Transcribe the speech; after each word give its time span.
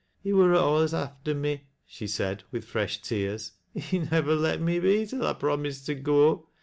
"He 0.23 0.33
wur 0.33 0.55
alius 0.55 0.93
after 0.97 1.35
me," 1.35 1.65
she 1.85 2.07
said, 2.07 2.41
with 2.49 2.65
fresh 2.65 3.03
tears. 3.03 3.51
"He 3.75 3.99
nivver 3.99 4.35
let 4.35 4.59
me 4.59 4.79
be 4.79 5.05
till 5.05 5.27
I 5.27 5.33
promised 5.33 5.85
to 5.85 5.93
go. 5.93 6.47